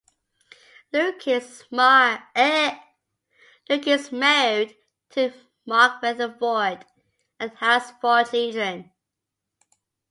Lucas 0.91 1.61
is 1.61 1.71
married 1.71 2.25
to 5.11 5.31
Mark 5.67 6.01
Retherford 6.01 6.85
and 7.39 7.51
has 7.57 7.91
four 8.01 8.23
children. 8.23 8.91